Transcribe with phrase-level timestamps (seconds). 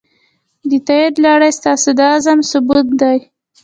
[0.69, 3.17] د تایید لړۍ ستاسو د عزم ثبوت دی.